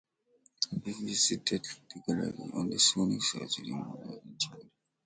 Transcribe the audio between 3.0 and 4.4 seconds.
Saturday morning in